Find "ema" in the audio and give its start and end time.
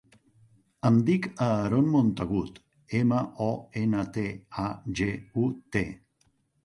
3.01-3.21